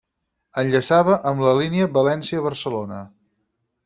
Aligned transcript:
Enllaçava 0.59 1.17
amb 1.31 1.43
la 1.47 1.51
línia 1.59 1.89
València-Barcelona. 1.97 3.03